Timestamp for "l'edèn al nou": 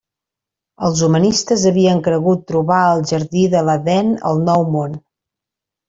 3.71-4.71